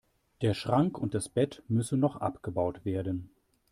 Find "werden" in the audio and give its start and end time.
2.85-3.29